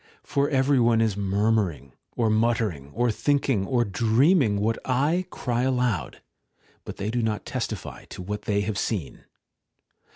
For 0.23 0.49
every 0.49 0.79
one 0.79 0.99
is 0.99 1.15
murmuring, 1.15 1.91
or 2.15 2.31
muttering, 2.31 2.89
or 2.95 3.11
thinking, 3.11 3.67
or 3.67 3.85
dreaming, 3.85 4.59
what 4.59 4.79
I 4.83 5.27
cry 5.29 5.61
aloud; 5.61 6.23
but 6.85 6.97
they 6.97 7.11
do 7.11 7.21
not 7.21 7.45
testify 7.45 8.05
to 8.05 8.23
what 8.23 8.45
they 8.45 8.61
have 8.61 8.79
seen. 8.79 9.25